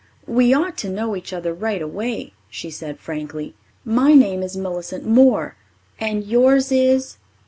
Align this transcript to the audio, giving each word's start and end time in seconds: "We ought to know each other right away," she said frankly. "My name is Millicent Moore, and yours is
"We 0.25 0.51
ought 0.51 0.79
to 0.79 0.89
know 0.89 1.15
each 1.15 1.31
other 1.31 1.53
right 1.53 1.79
away," 1.79 2.33
she 2.49 2.71
said 2.71 2.97
frankly. 2.97 3.53
"My 3.85 4.15
name 4.15 4.41
is 4.41 4.57
Millicent 4.57 5.05
Moore, 5.05 5.57
and 5.99 6.23
yours 6.23 6.71
is 6.71 7.17